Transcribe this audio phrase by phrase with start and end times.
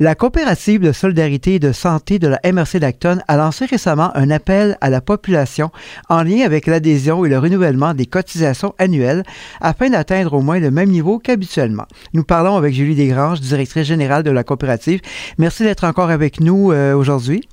[0.00, 4.28] La coopérative de solidarité et de santé de la MRC d'Acton a lancé récemment un
[4.32, 5.70] appel à la population
[6.08, 9.22] en lien avec l'adhésion et le renouvellement des cotisations annuelles
[9.60, 11.84] afin d'atteindre au moins le même niveau qu'habituellement.
[12.12, 15.00] Nous parlons avec Julie Desgranges, directrice générale de la coopérative.
[15.38, 17.48] Merci d'être encore avec nous euh, aujourd'hui.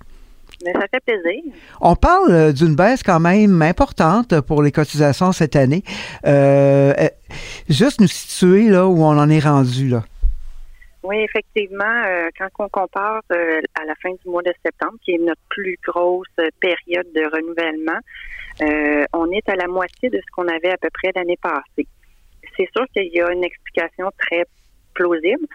[0.65, 1.43] Mais ça fait plaisir.
[1.79, 5.83] On parle euh, d'une baisse quand même importante pour les cotisations cette année.
[6.25, 6.91] Euh,
[7.69, 10.03] juste nous situer là où on en est rendu là.
[11.03, 15.13] Oui, effectivement, euh, quand on compare euh, à la fin du mois de septembre, qui
[15.13, 16.27] est notre plus grosse
[16.59, 17.99] période de renouvellement,
[18.61, 21.87] euh, on est à la moitié de ce qu'on avait à peu près l'année passée.
[22.55, 24.45] C'est sûr qu'il y a une explication très
[24.93, 25.47] plausible.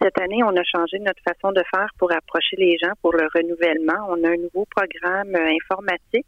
[0.00, 3.28] cette année, on a changé notre façon de faire pour approcher les gens pour le
[3.34, 4.06] renouvellement.
[4.08, 6.26] On a un nouveau programme informatique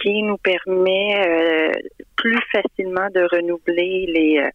[0.00, 1.72] qui nous permet euh,
[2.16, 4.50] plus facilement de renouveler les, euh,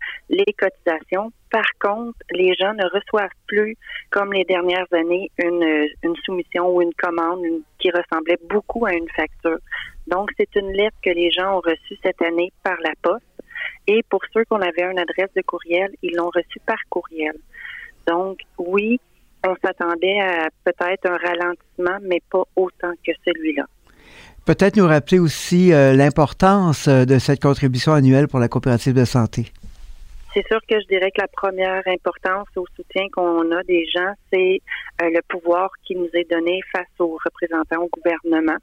[0.45, 1.31] les cotisations.
[1.51, 3.75] Par contre, les gens ne reçoivent plus,
[4.11, 7.41] comme les dernières années, une, soumission ou une commande
[7.79, 9.59] qui ressemblait beaucoup à une facture.
[10.07, 13.23] Donc, c'est une lettre que les gens ont reçue cette année par la poste.
[13.87, 17.35] Et pour ceux qu'on avait une adresse de courriel, ils l'ont reçue par courriel.
[18.07, 18.99] Donc, oui,
[19.45, 23.65] on s'attendait à peut-être un ralentissement, mais pas autant que celui-là.
[24.45, 29.03] Peut-être nous rappeler aussi euh, l'importance euh, de cette contribution annuelle pour la coopérative de
[29.03, 29.51] santé.
[30.33, 34.13] C'est sûr que je dirais que la première importance au soutien qu'on a des gens,
[34.31, 34.61] c'est
[35.01, 38.57] euh, le pouvoir qui nous est donné face aux représentants au gouvernement.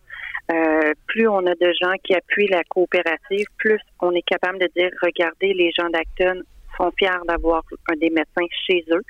[1.07, 4.91] plus on a de gens qui appuient la coopérative, plus on est capable de dire,
[5.03, 6.43] regardez, les gens d'Acton
[6.77, 7.63] sont fiers d'avoir
[8.01, 9.03] des médecins chez eux.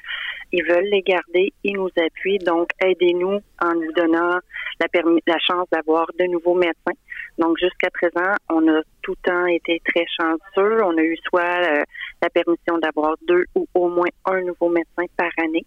[0.52, 2.38] Ils veulent les garder, ils nous appuient.
[2.38, 4.38] Donc, aidez-nous en nous donnant
[4.80, 4.86] la,
[5.26, 6.98] la chance d'avoir de nouveaux médecins.
[7.38, 10.82] Donc, jusqu'à présent, on a tout temps été très chanceux.
[10.82, 11.82] On a eu soit euh,
[12.22, 15.64] la permission d'avoir deux ou au moins un nouveau médecin par année.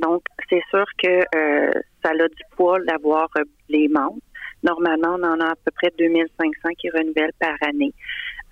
[0.00, 1.70] Donc, c'est sûr que euh,
[2.04, 4.18] ça a du poids d'avoir euh, les membres.
[4.62, 7.94] Normalement, on en a à peu près 2500 qui renouvellent par année.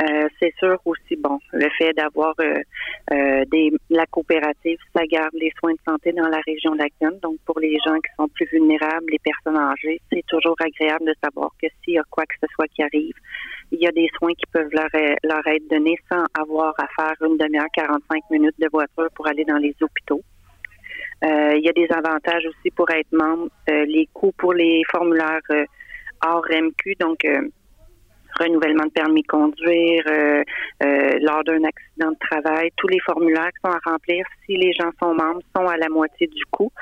[0.01, 2.61] Euh, c'est sûr aussi, bon, le fait d'avoir euh,
[3.13, 3.45] euh,
[3.91, 7.19] la coopérative, ça garde les soins de santé dans la région d'Acton.
[7.21, 11.15] Donc, pour les gens qui sont plus vulnérables, les personnes âgées, c'est toujours agréable de
[11.23, 13.15] savoir que s'il y a quoi que ce soit qui arrive,
[13.73, 14.89] il y a des soins qui peuvent leur,
[15.25, 19.45] leur être donnés sans avoir à faire une demi-heure, 45 minutes de voiture pour aller
[19.45, 20.23] dans les hôpitaux.
[21.23, 23.49] il y a des avantages aussi pour être membre.
[23.67, 25.41] les coûts pour les formulaires
[26.25, 27.27] hors MQ, donc
[28.39, 30.43] renouvellement de permis de conduire, euh,
[30.83, 34.73] euh, lors d'un accident de travail, tous les formulaires qui sont à remplir, si les
[34.73, 36.73] gens sont membres, sont à la moitié du coût.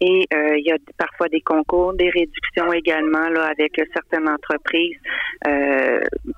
[0.00, 4.98] Et euh, il y a parfois des concours, des réductions également là avec certaines entreprises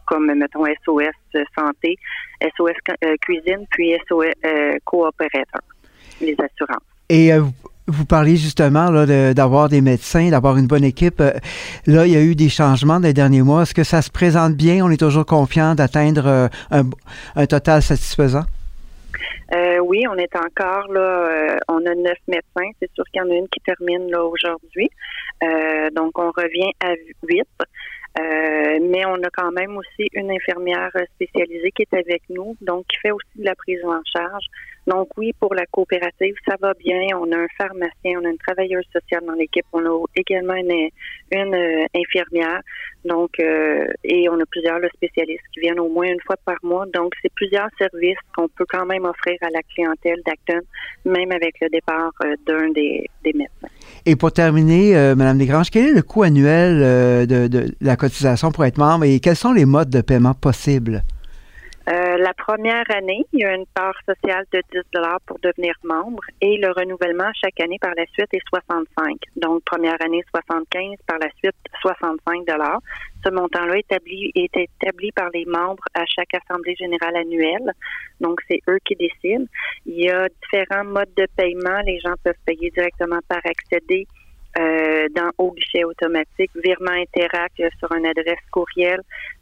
[0.07, 1.97] comme mettons SOS Santé,
[2.57, 2.75] SOS
[3.23, 4.33] Cuisine, puis SOS
[4.85, 5.63] Coopérateur,
[6.21, 6.85] les assurances.
[7.09, 7.31] Et
[7.89, 8.91] vous parliez justement
[9.33, 11.21] d'avoir des médecins, d'avoir une bonne équipe.
[11.21, 11.33] Euh,
[11.87, 13.63] là, il y a eu des changements dans les derniers mois.
[13.63, 14.85] Est-ce que ça se présente bien?
[14.85, 16.83] On est toujours confiant d'atteindre euh,
[17.37, 18.45] un, total satisfaisant?
[19.55, 21.59] Euh, oui, on est encore là.
[21.69, 22.71] on a neuf médecins.
[22.81, 24.91] C'est sûr qu'il y en a une qui termine là aujourd'hui.
[25.95, 27.47] donc, on revient à huit.
[28.19, 32.99] mais on a quand même aussi une infirmière spécialisée qui est avec nous, donc qui
[32.99, 34.47] fait aussi de la prise en charge.
[34.87, 37.09] Donc oui, pour la coopérative, ça va bien.
[37.21, 40.91] On a un pharmacien, on a une travailleuse sociale dans l'équipe, on a également une,
[41.35, 42.61] euh, infirmière.
[43.05, 46.87] Donc euh, et on a plusieurs spécialistes qui viennent au moins une fois par mois.
[46.95, 50.61] Donc c'est plusieurs services qu'on peut quand même offrir à la clientèle d'Acton,
[51.05, 53.69] même avec le départ euh, d'un des, médecins.
[54.05, 58.65] Et pour terminer, Madame Desgranges, quel est le coût annuel de, de la cotisation pour
[58.65, 61.03] être membre et quels sont les modes de paiement possibles?
[61.89, 65.75] Euh, la première année, il y a une part sociale de 10 dollars pour devenir
[65.85, 69.17] membre et le renouvellement chaque année par la suite est 65.
[69.37, 72.81] Donc, première année 75, par la suite 65 dollars.
[73.25, 77.73] Ce montant-là établi, est établi par les membres à chaque assemblée générale annuelle.
[78.21, 79.47] Donc, c'est eux qui décident.
[79.85, 81.81] Il y a différents modes de paiement.
[81.87, 84.09] Les gens peuvent payer directement par accéder
[84.59, 89.01] euh, dans au guichet automatique, virement Interact sur une adresse courriel,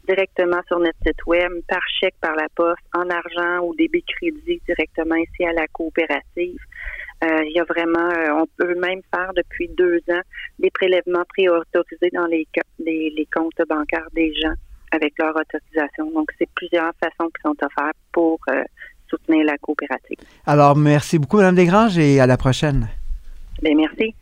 [0.08, 4.60] directement sur notre site web, par chèque par la poste, en argent ou débit crédit
[4.66, 6.58] directement ici à la coopérative.
[7.22, 10.22] Euh, il y a vraiment, euh, on peut même faire depuis deux ans
[10.58, 12.46] des prélèvements préautorisés dans les,
[12.80, 14.54] les, les comptes bancaires des gens
[14.90, 16.10] avec leur autorisation.
[16.10, 18.38] Donc, c'est plusieurs façons qui sont offertes pour
[19.08, 20.18] soutenir la coopérative.
[20.46, 22.88] Alors, merci beaucoup, Mme Desgranges, et à la prochaine.
[23.62, 24.14] Bien, merci.